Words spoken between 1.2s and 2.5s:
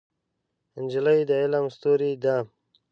د علم ستورې ده.